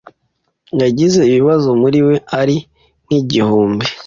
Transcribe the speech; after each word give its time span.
yagize 0.81 1.19
ibibazo 1.29 1.69
muri 1.81 1.99
we 2.07 2.15
ari 2.39 2.57
nk’igihumbi 3.05 3.85